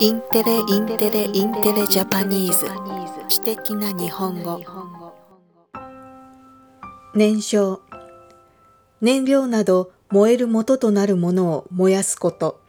[0.00, 2.66] インテレインテレインテレ Japanese。
[3.28, 4.60] 知的な日本語。
[7.16, 7.82] 燃焼。
[9.00, 12.60] 燃料など燃える元となるものを燃やすこと。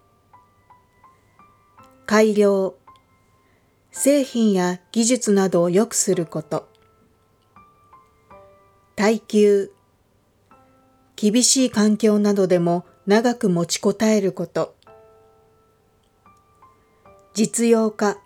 [2.07, 2.73] 改良。
[3.91, 6.67] 製品や技術などを良くすること。
[8.95, 9.71] 耐久。
[11.15, 14.78] 厳しい環境などでも長く持ちこたえること。
[17.39, 18.17] 実用化。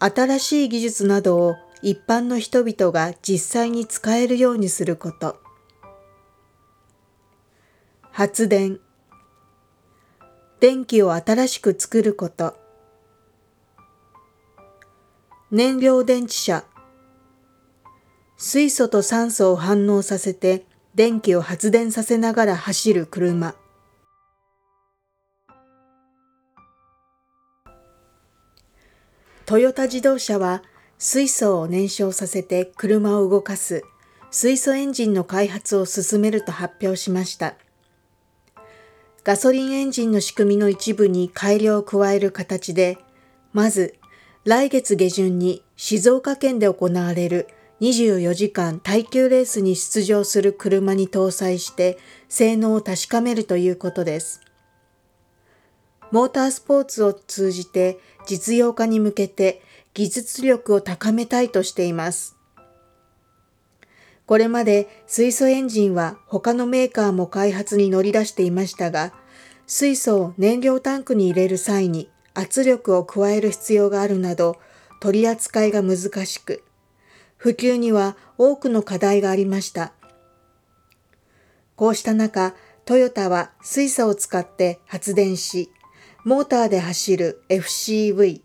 [0.00, 5.40] 新しい技術などを一般の人々が実際に使えるようにすること。
[8.10, 8.80] 発電。
[10.58, 12.58] 電気を新しく作ること。
[15.52, 16.64] 燃料電池車。
[18.36, 23.54] 水素と酸素を反応させて電気を発電させながら走る車。
[29.46, 30.64] トヨタ自動車は
[30.98, 33.84] 水素を燃焼させて車を動かす
[34.32, 37.54] 水素エンジンの開発を進めると発表しました。
[39.22, 42.98] ガソリンエンジンの仕組みの一部に改良を加える形で、
[43.52, 43.94] まず
[44.44, 47.48] 来月下旬に静岡県で行われる
[47.80, 54.45] 24時間耐久レースに出場する車に搭載して性能を確かめるということです。
[56.10, 59.62] モータースポーツを通じて実用化に向けて
[59.94, 62.36] 技術力を高めたいとしています。
[64.26, 69.12] これまで水素エンジンは他のメーカーも開発に乗り出していましたが、
[69.66, 74.58] 水素を燃料タンクに入れる際に圧力を加える必要があるなど
[75.00, 76.62] 取り扱いが難しく、
[77.36, 79.92] 普及には多くの課題がありました。
[81.76, 82.54] こうした中、
[82.84, 85.70] トヨタは水素を使って発電し、
[86.26, 88.40] モーターで走る FCV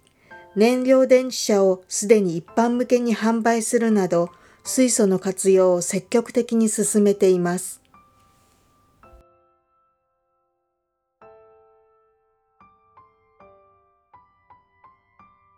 [0.55, 4.29] 燃料電池車をすでに一般向けに販売するなど
[4.63, 7.80] 水素の活用を積極的に進めています。